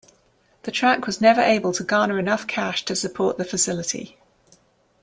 [0.63, 4.17] The track never was able to garner enough cash to support the facility.